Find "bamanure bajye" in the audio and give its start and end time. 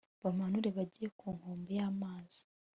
0.21-1.07